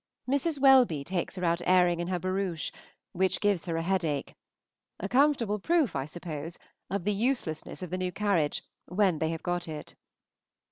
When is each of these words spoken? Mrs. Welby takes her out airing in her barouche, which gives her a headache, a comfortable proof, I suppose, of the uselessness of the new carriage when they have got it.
Mrs. 0.27 0.59
Welby 0.59 1.03
takes 1.03 1.35
her 1.35 1.45
out 1.45 1.61
airing 1.63 1.99
in 1.99 2.07
her 2.07 2.17
barouche, 2.17 2.71
which 3.11 3.39
gives 3.39 3.67
her 3.67 3.77
a 3.77 3.83
headache, 3.83 4.33
a 4.99 5.07
comfortable 5.07 5.59
proof, 5.59 5.95
I 5.95 6.05
suppose, 6.05 6.57
of 6.89 7.03
the 7.03 7.13
uselessness 7.13 7.83
of 7.83 7.91
the 7.91 7.99
new 7.99 8.11
carriage 8.11 8.63
when 8.87 9.19
they 9.19 9.29
have 9.29 9.43
got 9.43 9.67
it. 9.67 9.93